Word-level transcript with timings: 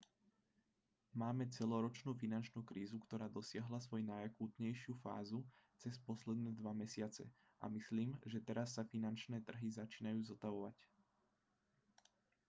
máme 1.21 1.43
celoročnú 1.57 2.11
finančnú 2.23 2.59
krízu 2.69 2.97
ktorá 3.05 3.27
dosiahla 3.37 3.77
svoju 3.85 4.03
najakútnejšiu 4.13 4.93
fázu 5.05 5.39
cez 5.81 5.93
posledné 6.07 6.49
dva 6.59 6.71
mesiace 6.81 7.23
a 7.63 7.69
myslím 7.77 8.09
že 8.33 8.39
teraz 8.49 8.67
sa 8.81 8.81
finančné 8.93 9.37
trhy 9.47 9.67
začínajú 9.79 10.19
zotavovať 10.29 10.73